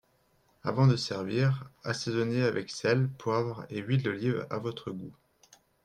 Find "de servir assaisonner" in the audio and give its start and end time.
0.87-2.41